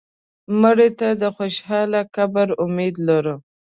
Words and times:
مړه 0.61 0.87
ته 0.99 1.09
د 1.21 1.23
خوشاله 1.35 2.01
قبر 2.15 2.47
امید 2.63 2.95
لرو 3.07 3.35